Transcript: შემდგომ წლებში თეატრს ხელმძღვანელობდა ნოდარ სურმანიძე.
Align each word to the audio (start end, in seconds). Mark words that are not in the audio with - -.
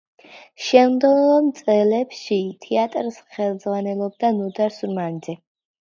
შემდგომ 0.67 1.51
წლებში 1.59 2.39
თეატრს 2.65 3.23
ხელმძღვანელობდა 3.39 4.35
ნოდარ 4.43 4.79
სურმანიძე. 4.83 5.43